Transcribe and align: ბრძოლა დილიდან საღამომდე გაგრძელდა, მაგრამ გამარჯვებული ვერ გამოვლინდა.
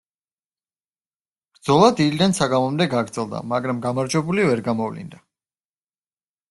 ბრძოლა 1.57 1.89
დილიდან 1.99 2.33
საღამომდე 2.39 2.89
გაგრძელდა, 2.95 3.43
მაგრამ 3.53 3.85
გამარჯვებული 3.87 4.51
ვერ 4.51 4.65
გამოვლინდა. 4.71 5.23